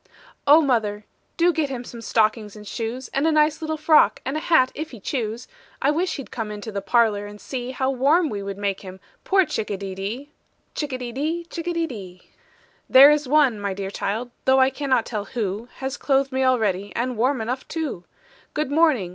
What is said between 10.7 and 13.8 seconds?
Chick a de dee, etc. "There is one, my